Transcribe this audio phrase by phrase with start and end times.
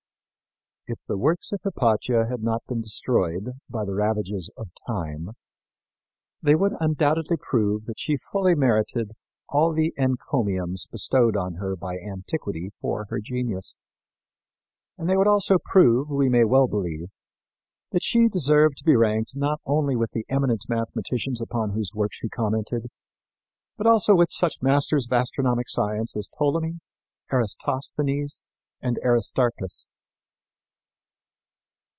[0.87, 5.29] If the works of Hypatia had not been destroyed by the ravages of time,
[6.41, 9.11] they would undoubtedly prove that she fully merited
[9.47, 13.77] all the encomiums bestowed on her by antiquity for her genius;
[14.97, 17.07] and they would also prove, we may well believe,
[17.91, 22.17] that she deserved to be ranked not only with the eminent mathematicians upon whose works
[22.17, 22.87] she commented,
[23.77, 26.81] but also with such masters of astronomic science as Ptolemy,
[27.31, 28.41] Eratosthenes
[28.81, 29.87] and Aristarchus.